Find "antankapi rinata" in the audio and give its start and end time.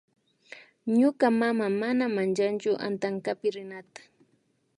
2.87-4.01